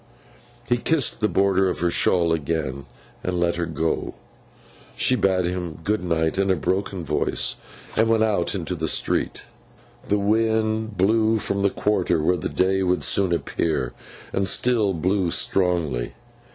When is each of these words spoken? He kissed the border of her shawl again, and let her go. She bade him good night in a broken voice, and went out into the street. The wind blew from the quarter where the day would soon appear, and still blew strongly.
He 0.67 0.77
kissed 0.77 1.19
the 1.19 1.27
border 1.27 1.69
of 1.69 1.81
her 1.81 1.91
shawl 1.91 2.33
again, 2.33 2.87
and 3.23 3.39
let 3.39 3.57
her 3.57 3.67
go. 3.67 4.15
She 4.95 5.15
bade 5.15 5.45
him 5.45 5.77
good 5.83 6.03
night 6.03 6.39
in 6.39 6.49
a 6.49 6.55
broken 6.55 7.03
voice, 7.05 7.57
and 7.95 8.09
went 8.09 8.23
out 8.23 8.55
into 8.55 8.73
the 8.73 8.87
street. 8.87 9.43
The 10.07 10.17
wind 10.17 10.97
blew 10.97 11.37
from 11.37 11.61
the 11.61 11.69
quarter 11.69 12.19
where 12.19 12.37
the 12.37 12.49
day 12.49 12.81
would 12.81 13.03
soon 13.03 13.31
appear, 13.31 13.93
and 14.33 14.47
still 14.47 14.95
blew 14.95 15.29
strongly. 15.29 16.15